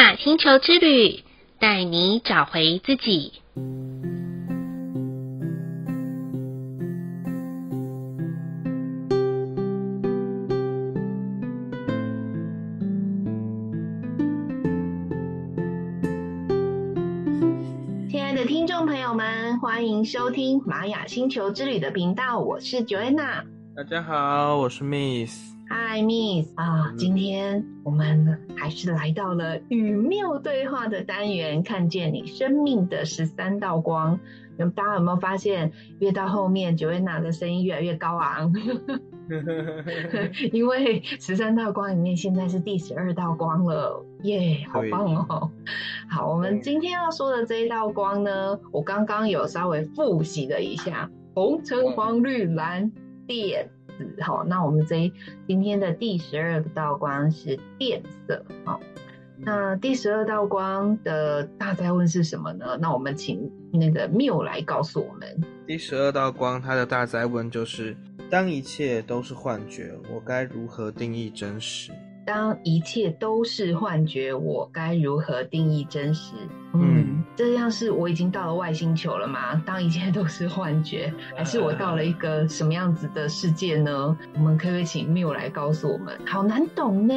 [0.00, 1.22] 雅星球之旅，
[1.58, 3.34] 带你找回自己。
[18.08, 23.44] 亲爱的听众朋友们，欢迎收听玛雅星球之旅的频道，我是 Joanna。
[23.76, 25.59] 大家好，我是 Miss。
[25.92, 34.20] Hi Miss 啊，今天我们还是来到了与缪对话的单元，看见你生命的十三道光。
[34.76, 38.54] 大家有没有发现，越到后面，Joanna 的声音越来越高昂？
[40.52, 45.50] 因为十三道光里面，现在是第十二道光了，耶、yeah，好棒哦！
[46.08, 52.92] 好，我们今天要说的这一道光呢，我刚刚有稍微复习了一下，红、橙、黄、绿、蓝、
[53.26, 53.68] 靛。
[54.20, 55.12] 好，那我们这
[55.46, 58.44] 今天的第十二道光是变色。
[58.64, 58.80] 好，
[59.36, 62.78] 那第十二道光的大灾问是什么呢？
[62.80, 65.40] 那我们请那个缪来告诉我们。
[65.66, 67.96] 第十二道光，它的大灾问就是：
[68.28, 71.92] 当一切都是幻觉，我该如何定义真实？
[72.26, 76.34] 当一切都是幻觉，我该如何定义真实？
[76.72, 79.60] 嗯，这样是我已经到了外星球了吗？
[79.66, 84.16] 当一切都是幻觉，还是我到了一个什么样子的世界呢？
[84.34, 86.16] 我们可不可以请缪来告诉我们？
[86.24, 87.14] 好难懂呢。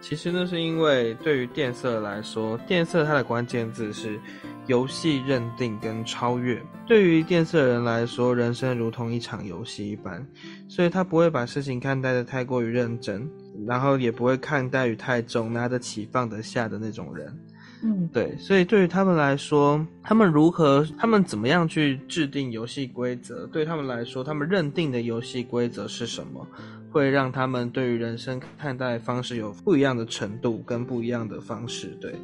[0.00, 4.20] 其实那是因为对于电色来说，电色它的关键字是
[4.66, 6.62] 游戏、认定跟超越。
[6.86, 10.24] 对于电色人来说，人生如同一场游戏一般，
[10.68, 13.28] 所以他不会把事情看待的太过于认真。
[13.66, 17.38] 然后也不会看待于太重，拿得起放得下的那种人，
[17.82, 23.46] 嗯，对，所以对于他们来说，他们如何，他们怎么样去制定游戏规则？
[23.46, 26.46] 对他们来说，他们认定的游戏规则是什么，
[26.90, 31.96] 会让他们对于人生看待方式有不一样的程度跟不一样的方式。
[32.00, 32.14] 对，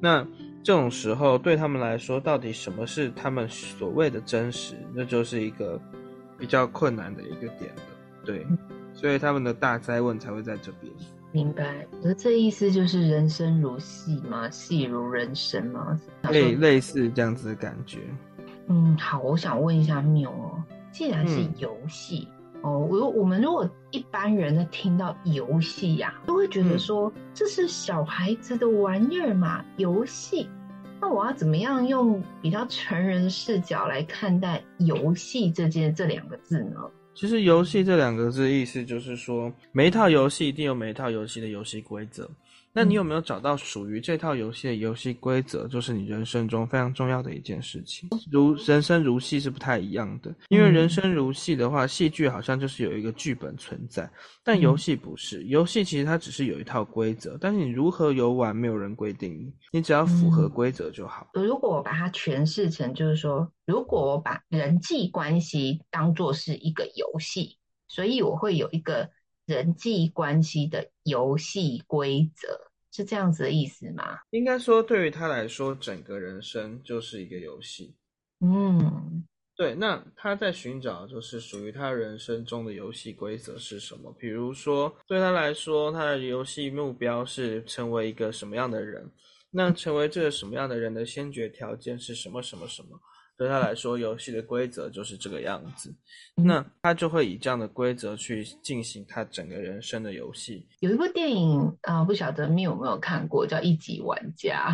[0.00, 0.26] 那
[0.62, 4.74] 这种时候对他们来说，到底什么是他们所谓的真实？
[4.94, 5.80] 那就是一个
[6.38, 7.82] 比较困难的一个点了。
[8.24, 8.46] 对。
[8.98, 10.92] 所以他们的大哉问才会在这边。
[11.30, 14.50] 明白，那这意思就是人生如戏吗？
[14.50, 16.00] 戏如人生吗？
[16.30, 18.00] 类类似这样子的感觉。
[18.66, 20.60] 嗯，好，我想问一下缪哦，
[20.90, 30.48] 既然是游戏、嗯、哦，我我们如果一般人呢听到游戏呀，都会觉得说、嗯、这是小孩子的玩意儿嘛，游戏。
[31.00, 36.80] 那我要怎么样用比较成人的视角来看待游戏这件这两个字呢？
[37.18, 42.30] 其实“游戏”这两个字意思就是说，每一套游戏一定有每一套游戏的游戏规则。
[42.78, 45.66] 那你有没有找到属于这套游戏的游戏规则？
[45.66, 48.08] 就是你人生中非常重要的一件事情。
[48.30, 54.08] 如人生如戏是不太一样的，因为人生如戏的话，戏剧好像就是有一个剧本存在，
[54.44, 55.42] 但游戏不是。
[55.46, 61.28] 游戏其实它只是有一套规则，但是你如何游玩，没有人规定你，你只要符合规则就好。
[61.34, 67.58] 如果我把它诠释成，就是说，如果我把人际关系当作是一个游戏，
[67.88, 69.10] 所以我会有一个
[69.46, 72.67] 人际关系的游戏规则。
[72.98, 74.18] 是这样子的意思吗？
[74.30, 77.94] 应该说，对于他来说，整个人生就是一个游戏。
[78.40, 79.72] 嗯，对。
[79.72, 84.12] 那他在寻找，就是属于他人生中的游戏规则是什么？
[84.18, 89.08] 比如说，对他来说，他的游戏目标是成为一个什么样的人？
[89.48, 92.42] 那成为这个什么样的人的先决条件是什么？
[92.42, 93.00] 什么什么？
[93.38, 95.94] 对他来说，游戏的规则就是这个样子，
[96.34, 100.66] 那他就会以这样的规则去进行他整个人生的游戏。
[100.80, 104.68] 有一部电影啊，不晓得你有没有看过，叫《一级玩家》。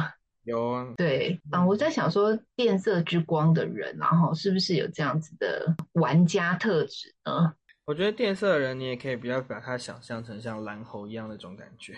[0.44, 0.94] 有啊。
[0.96, 7.52] 对啊，我在想说，变色之光的人，然后是不是有这样子的玩家特质呢？
[7.84, 11.94] 我觉得变色的人，你也可以比较把他想象成像蓝猴一样那种感觉。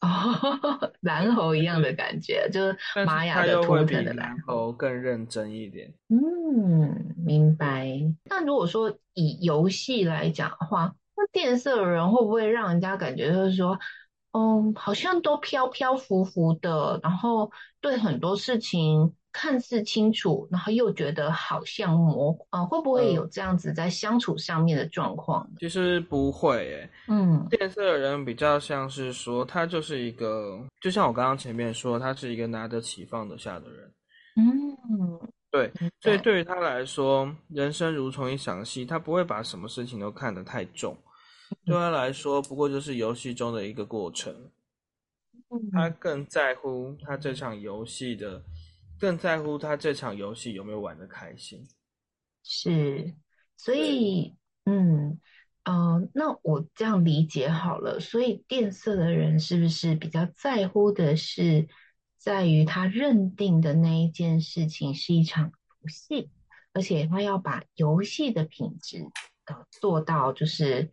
[0.00, 0.08] 哦，
[1.00, 5.92] 蓝猴一样的感觉，就是玛雅的图腾的蓝猴更认真一点。
[6.08, 7.88] 嗯，明白。
[8.24, 13.78] 那如果说以游戏来讲的话，那电色的人会不会让人家感觉就是说，
[14.32, 19.14] 嗯，好像都飘飘浮浮的，然后对很多事情。
[19.30, 25.48] 看似清楚，然后又觉得好像模糊，啊，会不会有这样子在相处上面的状况？
[25.58, 33.92] 其实不会，诶，嗯，变色的人比较像是说，他就是一个，就像我刚刚前面说，他是一个拿得起放得下的人，
[34.36, 35.20] 嗯，
[35.50, 35.70] 对，
[36.00, 40.96] 所以对于他来说，人生如同一场戏，他不会把什么事情都看得太重，
[41.66, 44.34] 对他来说，不过就是游戏中的一个过程，
[45.70, 48.42] 他更在乎他这场游戏的。
[48.98, 51.66] 更在乎他这场游戏有没有玩的开心，
[52.42, 53.14] 是，
[53.56, 55.20] 所以，嗯，
[55.64, 61.68] 呃，那我这样理解好了，所以变色的人是不是比较在乎的是
[62.16, 65.52] 在于他认定的那一件事情是一场
[65.82, 66.30] 游戏，
[66.72, 69.06] 而且他要把游戏的品质
[69.44, 70.90] 呃做到就是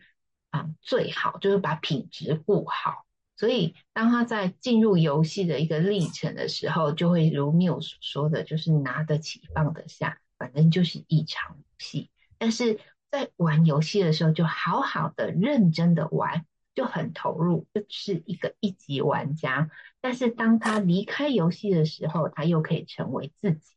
[0.50, 3.05] 啊、呃、最好，就是把品质顾好。
[3.36, 12.10] 所以当他在进入游戏的一个历程的时候，就会如缪所说的，就是拿得起放得下，反正就是一场游戏。
[12.38, 12.80] 但是
[13.12, 16.46] 在玩游戏的时候，就好好的认真的玩。
[16.76, 19.72] 就很投入，就是一个一级玩家。
[20.02, 23.76] 但是当他离开游戏的时候，他又可以成为自己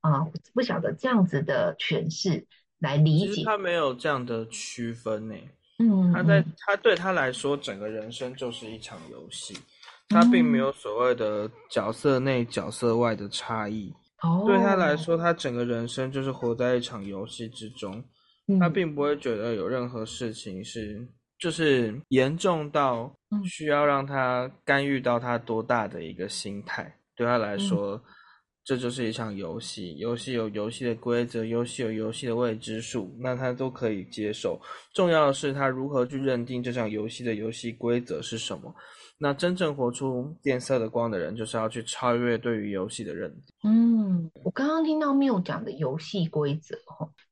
[0.00, 0.26] 啊！
[0.54, 2.46] 不晓得这样子的诠释
[2.78, 3.42] 来理解。
[3.44, 5.34] 他没有这样的区分呢。
[5.80, 9.58] 嗯，他在他对他来说，整个人生就是一场游戏，
[10.08, 13.92] 他并没有所谓的角色内、角色外的差异。
[14.22, 18.04] 哦，对他来说，他整个人生就是活在一场游戏之中。
[18.60, 21.08] 他并不会觉得有任何事情是。
[21.40, 23.10] 就是严重到
[23.48, 28.02] 需要让他干预到他多大的一个心态，嗯、对他来说，嗯、
[28.70, 29.96] 这就是一场游戏。
[29.96, 34.60] 游戏有游戏的规则，游戏有游戏的未知数，那他都可以接受。
[34.94, 38.72] 重要的是他如何去认定这场游戏的游戏规则是什么。
[39.18, 43.42] 那真正活出变色的光的人，就是要去超越对于游戏的认定。
[43.64, 46.78] 嗯，我刚刚听到缪讲的游戏规则，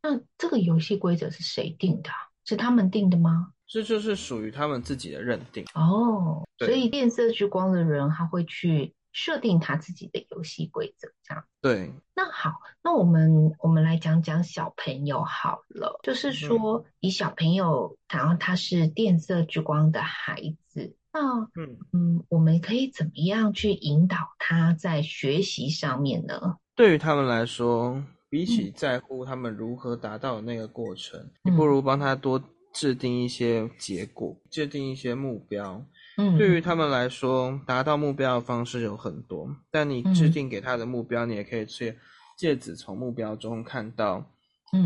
[0.02, 2.10] 那这个游戏规则是谁定的？
[2.46, 3.52] 是他们定的吗？
[3.68, 11.44] 这就是属于他们自己的认定哦，所以变色之光的人他会去设定他自己的游戏规则，这样。
[11.60, 12.52] 对，那好，
[12.84, 26.58] 那我们我们来讲讲小朋友好了，就是说以小朋友，然后他是电色之光的孩子，那嗯嗯，我们可以怎么样去引导他在学习上面呢？
[26.76, 28.00] 对于他们来说，
[28.30, 32.40] 比起在乎他们如何达到那个过程，嗯、你不如帮他多。
[32.70, 35.84] 制定一些结果，制定一些目标。
[36.18, 39.48] 嗯，对于他们来说，达到目标的方式有很多。
[39.70, 41.96] 但你制定给他的目标，嗯、你也可以去
[42.36, 44.22] 借此从目标中看到，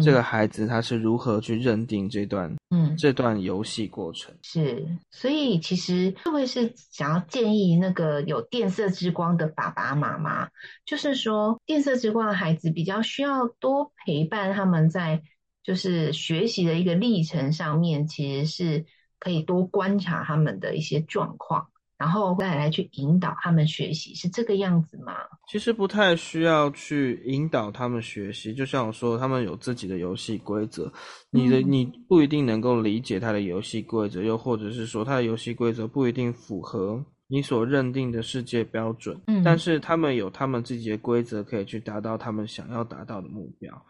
[0.05, 4.33] 这个孩子他是如何去认定这段，嗯，这段游戏过程。
[4.43, 10.49] 是，所以其实会不会是想要建议那个有电色之光的爸爸妈妈，
[10.85, 15.23] 就是说电色之光的孩子比较需要多陪伴他们在。
[15.65, 18.85] 就是学习的一个历程上面，其实是
[19.23, 21.65] 可以多观察他们的一些状况，
[21.97, 25.15] 然后再来去引导他们学习，是这个样子吗？
[25.49, 30.93] 其实不太需要去引导他们学习，就像我说，他们有自己的游戏规则，
[31.31, 43.87] 你的你不一定能够理解他的游戏规则，又或者是说他的游戏规则不一定符合你所认定的世界标准，嗯，但是他们有他们自己的规则，可以去达到他们想要达到的目标。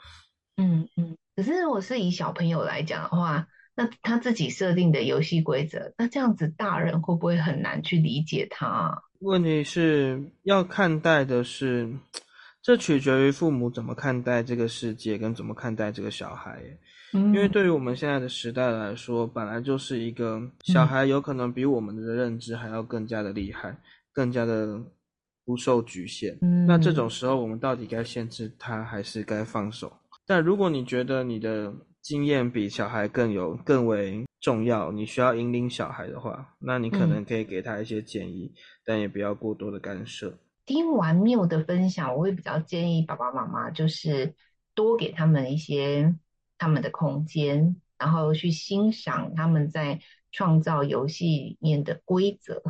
[0.58, 9.02] 嗯嗯，可是如果是以小朋友来讲的话，那他自己设定的游戏规则，那这样子大人会不会很难去理解他？
[9.20, 11.90] 问题是要看待的是，
[12.60, 16.60] 这取决于父母怎么看待这个世界，跟怎么看待这个小孩。
[17.14, 23.76] 嗯，因为对于我们现在的时代来说，本来就是一个小孩有可能比我们的认知还要更加的厉害，
[24.12, 24.80] 更加的
[25.44, 26.36] 不受局限。
[26.42, 29.92] 嗯，那这种时候，我们到底该限制他，还是该放手？
[30.26, 31.72] 但如果你觉得你的
[32.02, 40.36] 经验比小孩更有更为重要，你需要引领小孩的话，那你可能可以给他一些建议，嗯、但也不要过多的干涉。
[40.66, 44.34] 听完缪的分享，我会比较建议爸爸妈妈就是
[44.74, 46.14] 多给他们一些
[46.58, 50.00] 他们的空间，然后去欣赏他们在
[50.32, 52.62] 创造游戏里面的规则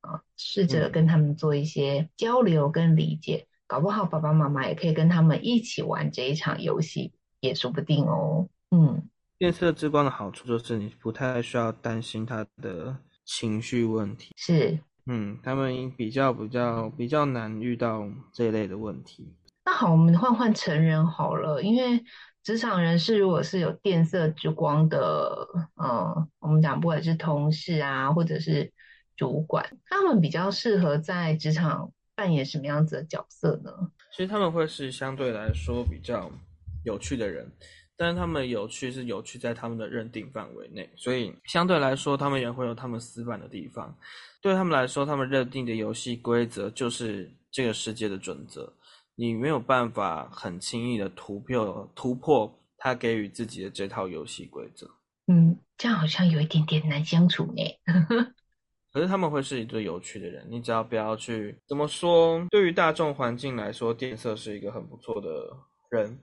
[0.00, 3.46] 啊，试着跟他们做一些交流跟理解。
[3.46, 8.48] 嗯搞不好爸爸妈妈也可以跟他们一起玩这一场游戏，也说不定哦。
[8.70, 9.08] 嗯，
[9.38, 14.32] 变色之光的好处就是你不太需要担心他的情绪问题。
[14.36, 19.34] 是，嗯，他们比较比较比较难遇到这一类的问题。
[19.64, 22.02] 那好，我们换换成人好了，因为
[22.42, 25.46] 职场人士如果是有变色之光的，
[25.82, 28.72] 嗯，我们讲不管是同事啊，或者是
[29.16, 31.92] 主管，他们比较适合在职场。
[32.12, 33.72] 扮演什么样子的角色呢？
[34.14, 36.30] 其实他们会是相对来说比较
[36.84, 37.50] 有趣的人，
[38.00, 43.94] 但是他们有趣是有趣在他们的认定范围内，所以相对来说他们也会有他们死板的地方。
[44.40, 48.72] 对他们来说，他们认定的游戏规则就是这个世界的准则，
[49.16, 54.90] 你没有办法很轻易的突破突破他给予自己的这套游戏规则。
[55.26, 57.62] 嗯，这样好像有一点点难相处呢。
[58.94, 62.42] 可是他们会是一对有趣的人，你只要不要去怎么说。
[62.48, 65.28] 对于大众环境来说，电色是一个很不错的
[65.90, 66.18] 人，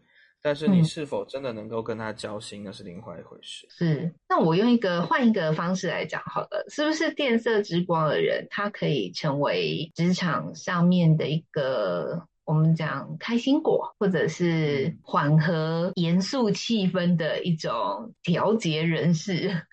[0.48, 3.68] 但是你是否真的能够跟他交心，那是另外一回事。
[3.70, 19.66] 是，那我用一个换一个方式来讲好了，是不是电色之光的人，他可以成为职场上面的一个我们讲开心果，或者是缓和严肃气氛的一种调节人士？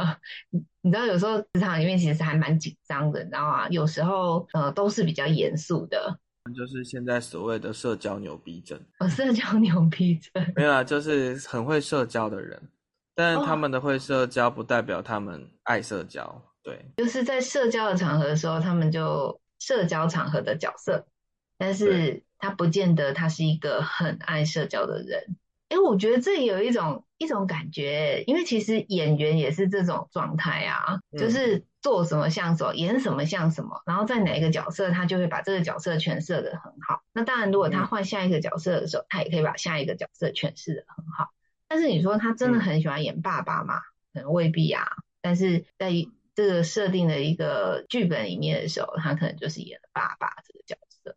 [0.80, 3.68] 你知道，有时候职场里面其实还蛮紧张的，你知道吗？
[3.68, 6.18] 有时候呃都是比较严肃的。
[6.50, 10.52] 就是现在所谓的社交牛逼症，哦，社交牛逼症。
[10.56, 12.60] 没有啊，就是很会社交的人，
[13.14, 21.06] 但他们的会社交不代表他们爱社交，哦、对，就是在社交的场合的时候，他们就社交场合的角色，
[21.56, 25.36] 但是他不见得他是一个很爱社交的人。
[25.68, 37.02] 哎，我觉得这有一种一种感觉，因为其实演员也是这种状态啊，嗯、就是做什么像什么，演什么像什么，然后在哪一个角色，他就会把这个角色诠释得很好。
[37.12, 41.32] 那当然，如果他换下一个角色的时候，他也可以把下一个角色诠释得很好。
[41.68, 43.80] 但是你说他真的很喜欢演爸爸吗？
[44.14, 44.86] 可能未必啊。
[45.20, 45.90] 但是在
[46.34, 51.16] 这个设定的一个剧本里面的时候，他可能就是演爸爸这个角色。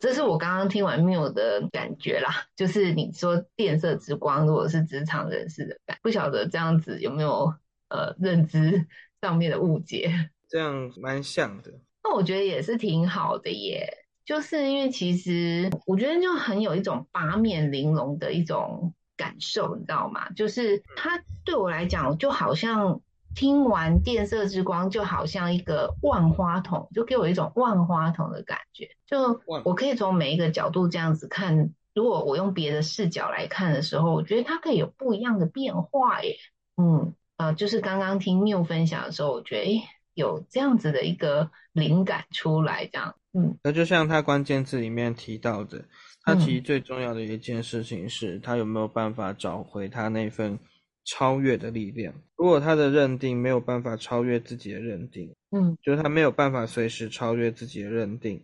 [0.00, 7.54] 这是我刚刚听完 Miu 的感觉啦，就是你说电色之光，如果是职场人士的感，不晓得这样子有没有
[7.88, 8.86] 呃认知
[9.22, 10.30] 上面的误解？
[10.50, 11.72] 这样蛮像的。
[12.04, 13.88] 那我觉得也是挺好的耶，
[14.26, 20.28] 就是因为其实我觉得就很有一种八面玲珑的一种感受，你知道吗？
[20.36, 23.00] 就是它对我来讲就好像。
[23.34, 28.90] 听完电色之光，就好像一个万花筒，就给我一种万花筒的感觉。
[29.06, 36.36] 就我可以从每一个角度这样子看，如果我用别的视角来看的时候，我觉得它可以有不一样的变化耶。
[36.76, 39.82] 嗯，呃，就是刚刚听 Miu 分享的时候，我觉得诶
[40.14, 43.14] 有这样子的一个灵感出来，这样。
[43.32, 45.84] 嗯，那就像他关键字里面提到的，
[46.22, 50.58] 他其实最重要的一件事情是他有没有办法找回他那份。
[51.04, 52.14] 超越的力量。
[52.36, 58.40] 如果他的认定没有办法超越自己的认定，嗯，就是他没有办法随时超越自己的认定，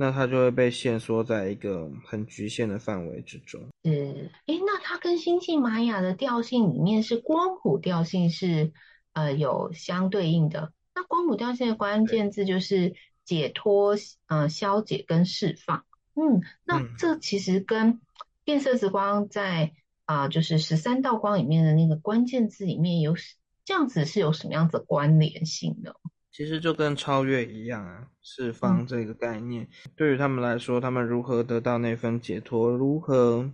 [0.00, 3.60] 那它就会被限缩在一个很局限的范围之中。
[3.84, 8.72] 是，哎，那它跟星际玛雅的调性里面是光谱调性是
[9.12, 10.72] 呃有相对应的。
[10.94, 12.94] 那光谱调性的关键字就是
[13.26, 13.94] 解脱、
[14.26, 15.84] 呃消解跟释放。
[16.14, 18.00] 嗯，那这其实跟
[18.42, 19.72] 变色之光在。
[20.06, 23.14] 啊，就是十三道光里面的那个关键字里面有
[23.64, 25.94] 这样子是有什么样子的关联性的？
[26.32, 33.52] 其实就跟超越一样啊，释放这个概念，嗯、对于他们来说，他们如何得到那份解脱，如何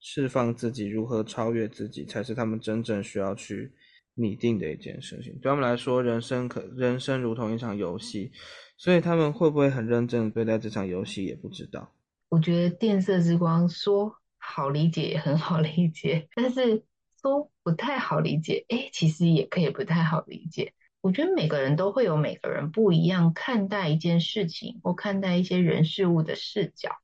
[0.00, 3.72] 释放自己，如何超越自己，才是他们真正需要去
[4.14, 5.32] 拟定的一件事情。
[5.40, 8.32] 对他们来说，人生可人生如同一场游戏，
[8.76, 11.92] 所以他们会不会很认真对待这场游戏也不知道。
[12.28, 14.16] 我觉得电色之光说。
[14.46, 16.84] 好理解也很好理解，但是
[17.22, 20.74] 说不太好理解，哎，其实也可以不太好理解。
[21.04, 26.96] 我觉得每个人都会有每个人不一样看待一件事情或看待一些人事物的视角。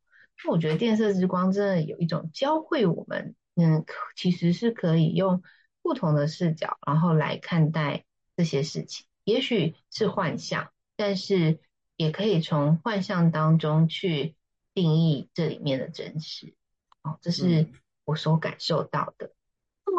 [0.42, 3.84] 那我觉得电色之光真的有一种教会我们，嗯，
[4.16, 5.42] 其实是可以用
[5.82, 8.06] 不同的视角，然后来看待
[8.38, 9.04] 这些事情。
[9.24, 11.58] 也许是幻象，但是
[11.98, 14.34] 也可以从幻象当中去
[14.72, 16.54] 定义这里面的真实。
[17.02, 17.68] 哦，这是
[18.06, 19.32] 我所感受到的。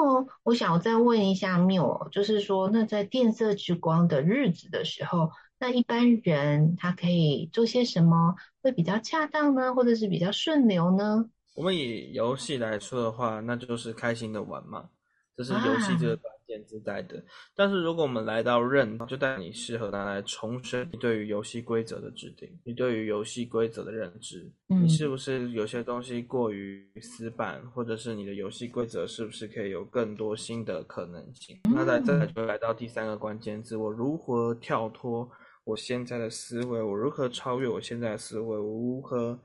[0.02, 9.74] 么，我想再问一下 Miu，就是说，那在电色之光的日子的时候，那一般人他可以做些什么会比较恰当呢？
[9.74, 11.30] 或者是比较顺流呢？
[11.56, 14.90] 我们以游戏来说的话，那就是开心的玩嘛，
[15.36, 16.20] 这是游戏这个。
[16.54, 17.24] 啊自带的，
[17.56, 31.60] 但是如果我们来到任，就带你适合拿来重申你对于游戏规则的制定，你对于游戏规则的认知，嗯、你是不是有些东西过于死板，或者是你的游戏规则是不是可以有更多新的可能性？
[31.70, 35.30] 嗯、那再再来就来到第三个关键字，我如何跳脱
[35.64, 36.82] 我现在的思维？
[36.82, 38.46] 我如何超越我现在的思维？
[38.46, 39.40] 我如何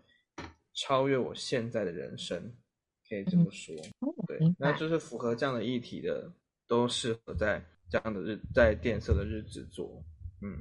[0.75, 2.53] 超越我现在的人生？
[3.09, 6.29] 可以这么说，嗯、对，那就是符合这样的议题的。
[6.69, 10.03] 都适合在这样的日，在电色的日子做，
[10.43, 10.59] 嗯，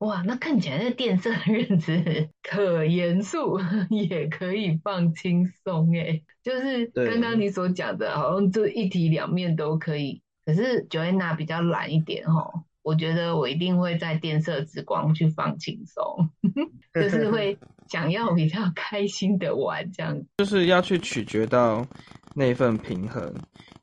[0.00, 3.58] 哇，那看起来那电色的日子可严肃，
[3.90, 10.22] 也可以放轻松，哎，就是刚刚你所讲的，好像这一体两面都可以。
[10.44, 16.30] 可是 Joanna 比较懒一点哦，我觉得我一定会在电色之光去放轻松，
[16.94, 21.86] 就是会想要比较开心的玩，这样，就是要去取决到
[22.34, 23.34] 那份平衡。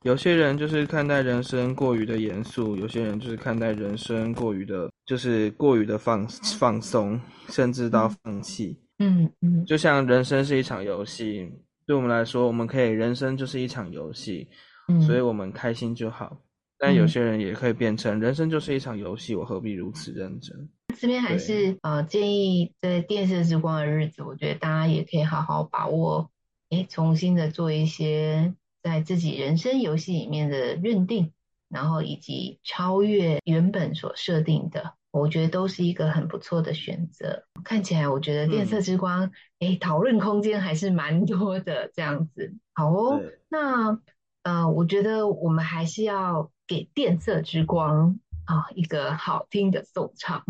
[0.04, 7.18] 有些人就是看待人生过于的严肃，有些人就是看待人生过于的，就是过于的放放松，
[7.48, 8.78] 甚至到放弃。
[8.98, 11.50] 嗯嗯，就像人生是一场游戏，
[11.86, 14.46] 对我们来说，我们可以人生就是一场游戏，
[14.88, 16.36] 嗯，所以我们开心就好。
[16.78, 20.68] 但有些人也可以变成人生就是一场游戏，我何必如此认真？
[20.98, 26.30] 这边还是呃建议在电视之光的日子，我觉得大家也可以好好把握，
[26.68, 28.52] 诶，重新的做一些
[28.84, 31.32] 在自己人生游戏里面的认定，
[31.68, 37.44] 然后以及超越原本所设定的，我觉得都是一个很不错的选择。
[37.64, 42.54] 看起来我觉得电色之光，诶，讨论空间还是蛮多的，这样子。
[42.74, 43.98] 好哦，那
[44.42, 48.20] 呃，我觉得我们还是要给电色之光。
[48.44, 50.44] 啊、哦，一个好听的颂唱，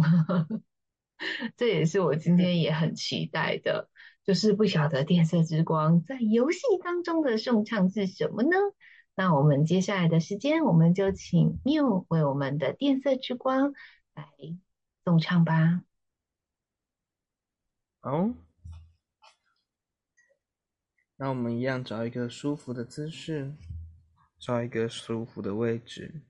[1.57, 3.89] 这也是我今天也很期待的。
[4.25, 8.57] 就是不晓得电色之光在游戏当中的颂唱是什么呢？
[9.15, 13.75] 那我们接下来的时间，我们就请缪为我们的电色之光
[14.15, 14.27] 来
[15.05, 15.85] 颂唱吧。
[18.01, 18.31] 好，
[21.17, 23.55] 那我们一样找一个舒服的姿势，
[24.39, 26.23] 找一个舒服的位置。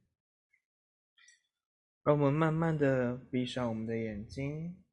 [2.02, 4.83] 让我们慢慢的闭上我们的眼睛，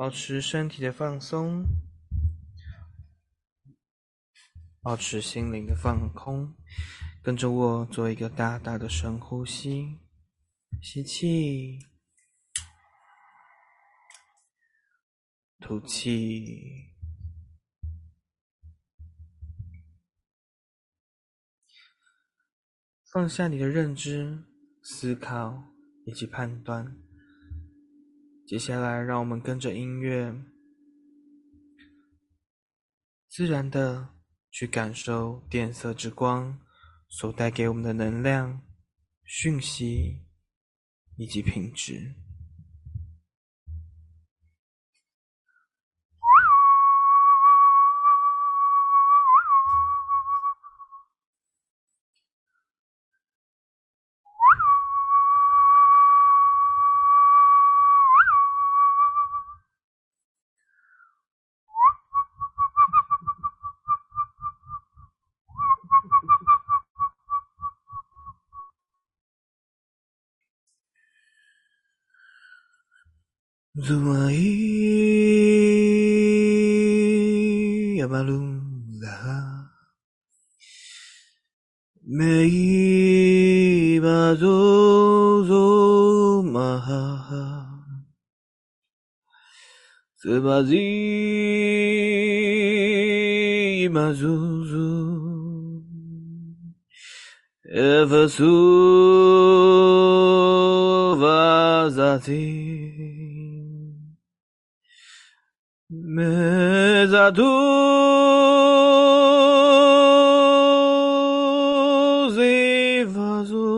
[0.00, 1.62] 保持身体的放松，
[4.80, 6.56] 保持心灵的放空，
[7.22, 9.98] 跟着我做一个大大的深呼吸，
[10.80, 11.80] 吸气，
[15.58, 16.94] 吐气。
[23.12, 24.44] 放下你的认知、
[24.82, 25.62] 思考
[26.06, 27.09] 以及判断。
[28.50, 30.34] 接下来，让我们跟着音乐，
[33.28, 34.08] 自然的
[34.50, 36.58] 去感受电色之光
[37.08, 38.60] 所带给我们的能量、
[39.22, 40.26] 讯息
[41.16, 42.12] 以及品质。
[73.90, 74.38] Dumai
[78.06, 78.46] Abalum
[79.02, 79.66] Zaha
[82.06, 85.66] Mei Bazozo
[86.46, 87.66] Maha
[90.22, 90.86] Sebazi
[93.90, 94.90] Mazozo
[106.20, 107.48] Medaduz
[112.38, 113.70] evazu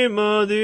[0.07, 0.55] 玛蒂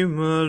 [0.00, 0.48] 伊玛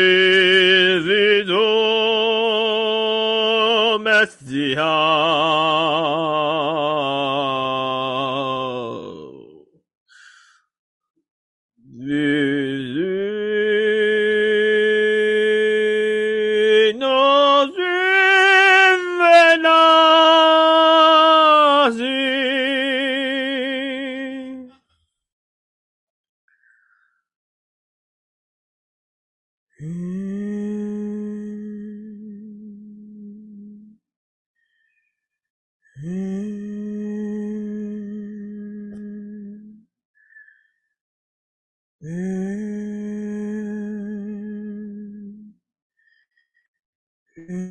[4.25, 4.85] celestia.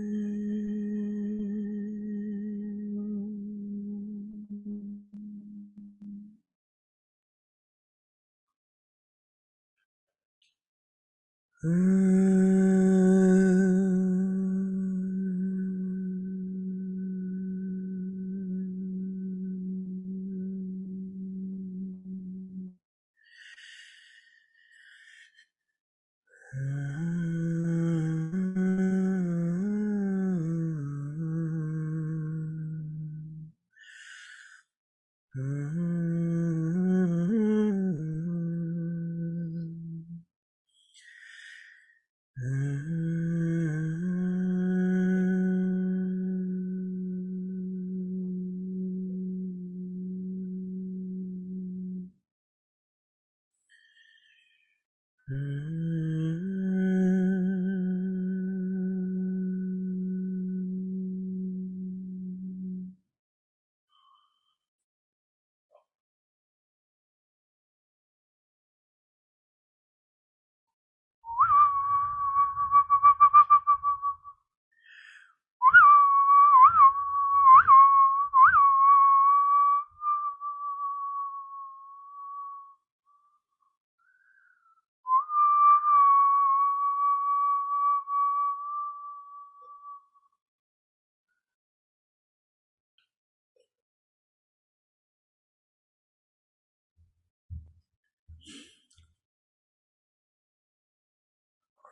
[55.31, 55.78] Mm.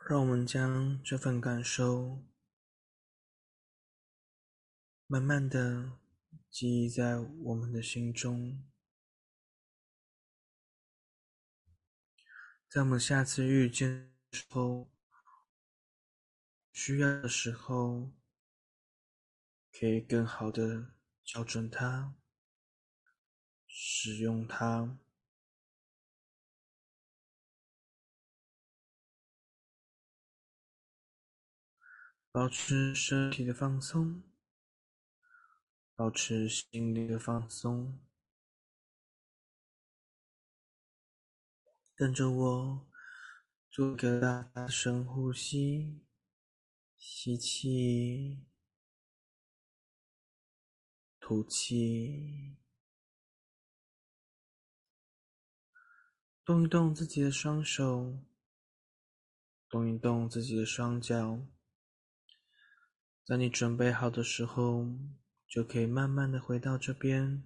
[0.09, 2.23] 让我们将这份感受
[5.05, 5.99] 慢慢的
[6.49, 8.65] 记忆在我们的心中，
[12.69, 14.89] 在我们下次遇见的时候，
[16.71, 18.13] 需要的时候，
[19.73, 20.93] 可以更好的
[21.25, 22.15] 校准它，
[23.67, 24.97] 使用它。
[32.37, 34.21] 保持身体的放松，
[35.95, 37.99] 保持心灵的放松。
[41.95, 42.87] 跟着我
[43.71, 46.05] 做个大大深呼吸，
[46.95, 48.45] 吸气，
[51.19, 52.55] 吐气。
[56.45, 58.23] 动一动自己的双手，
[59.67, 61.56] 动一动自己的双脚。
[63.27, 64.85] 在你准备好的时候，
[65.49, 67.43] 就可以慢慢的回到这边，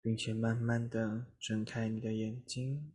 [0.00, 2.92] 并且慢慢的睁开你的眼睛。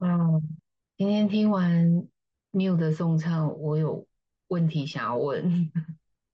[0.00, 0.58] 嗯，
[0.96, 2.08] 今天听完
[2.50, 4.08] Miu 的颂唱，我有
[4.48, 5.70] 问题想要问。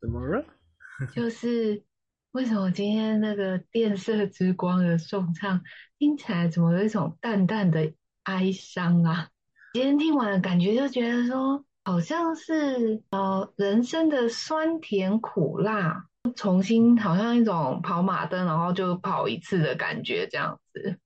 [0.00, 0.42] 怎么了？
[1.14, 1.84] 就是
[2.30, 5.62] 为什么今天那个电色之光的颂唱
[5.98, 9.28] 听起来怎么有一种淡淡的哀伤啊？
[9.74, 11.62] 今天听完的感觉就觉得说。
[11.86, 20.98] 好像是呃人生的酸甜苦辣，重新好像一种跑马灯，然后就跑一次的感觉这样子。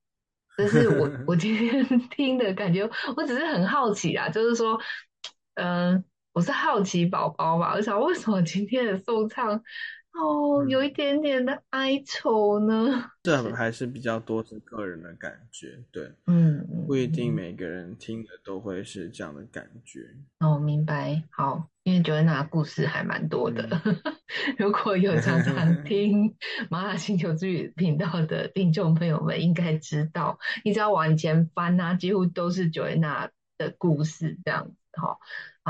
[0.56, 4.80] 这是我我今天听的感觉， 我只是很好奇啊，就是说，
[5.56, 9.62] 嗯、我是好奇宝宝嘛，我想为什么今天的颂唱。
[10.12, 13.10] 哦，有一点点的哀愁呢。
[13.22, 20.00] 这还是比较多是个人的感觉，对，嗯，不一定每个人听的都会是这样的感觉。
[20.40, 21.22] 哦，明白。
[21.30, 23.96] 好，因为 Joanna 故事还蛮多的，嗯、
[24.58, 26.34] 如果有常常 听
[26.68, 35.18] 马雅星球之旅频道的听众朋友们，应该知道，你只要往前翻啊，几乎都是 Joanna 的故事这样子，哈。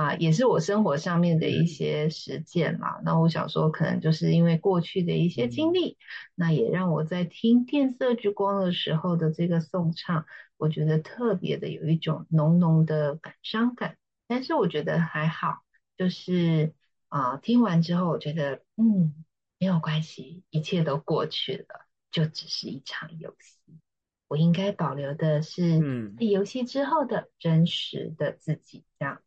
[0.00, 3.02] 啊，也是我生活上面的一些实践啦。
[3.04, 5.98] 那我想说，可能就是因为过去的一些经历，
[6.34, 10.24] 那也让我在听电色之光的时候的这个颂唱，
[10.56, 13.98] 我觉得特别的有一种浓浓的感伤感。
[14.26, 15.58] 但是我觉得还好，
[15.98, 16.72] 就是
[17.08, 19.12] 啊，听完之后我觉得，嗯，
[19.58, 23.60] 没有关系，一切都过去了，就只是一场游戏。
[24.28, 29.20] 我应该保留的是嗯游戏之后的真实的自己，这样。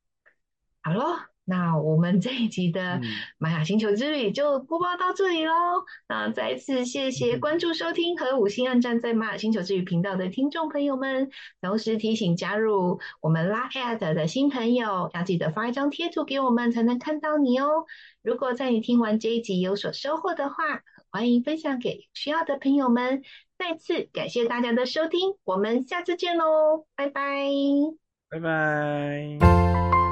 [0.84, 1.16] 好喽，
[1.46, 3.00] 那我们这一集的
[3.38, 5.54] 玛雅星球之旅就播报到这里喽。
[6.10, 11.30] 那再一次谢谢关注、收听和五星按赞在玛雅星球之旅频道的听众朋友们，
[11.62, 17.86] 同时提醒加入我们拉 at 的新朋友，要记得发一张贴图给我们，才能看到你哦。
[18.22, 23.24] 如果在你听完这一集有所收获的话，欢迎分享给需要的朋友们。
[23.58, 27.22] 再次感谢大家的收听，我们下次见喽，拜拜，
[28.30, 30.03] 拜拜。